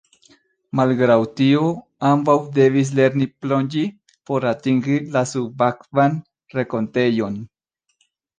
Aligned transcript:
Malgraŭ 0.77 1.17
tio, 1.39 1.67
ambaŭ 2.11 2.35
devis 2.55 2.93
lerni 3.01 3.27
plonĝi 3.43 3.85
por 4.31 4.49
atingi 4.53 4.97
la 5.19 5.25
subakvan 5.35 6.19
renkontejon. 6.57 7.39